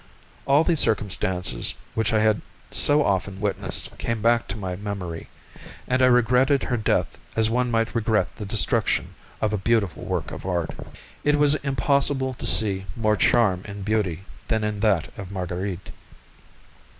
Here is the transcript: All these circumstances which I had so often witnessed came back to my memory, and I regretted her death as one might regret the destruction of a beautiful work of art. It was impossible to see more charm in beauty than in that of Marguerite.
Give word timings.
All 0.47 0.63
these 0.63 0.79
circumstances 0.79 1.75
which 1.93 2.11
I 2.11 2.21
had 2.21 2.41
so 2.71 3.05
often 3.05 3.39
witnessed 3.39 3.95
came 3.99 4.19
back 4.19 4.47
to 4.47 4.57
my 4.57 4.75
memory, 4.75 5.29
and 5.87 6.01
I 6.01 6.07
regretted 6.07 6.63
her 6.63 6.75
death 6.75 7.19
as 7.35 7.51
one 7.51 7.69
might 7.69 7.93
regret 7.93 8.35
the 8.37 8.47
destruction 8.47 9.13
of 9.41 9.53
a 9.53 9.59
beautiful 9.59 10.03
work 10.03 10.31
of 10.31 10.43
art. 10.43 10.71
It 11.23 11.35
was 11.35 11.53
impossible 11.53 12.33
to 12.39 12.47
see 12.47 12.87
more 12.95 13.15
charm 13.15 13.61
in 13.65 13.83
beauty 13.83 14.25
than 14.47 14.63
in 14.63 14.79
that 14.79 15.15
of 15.19 15.31
Marguerite. 15.31 15.91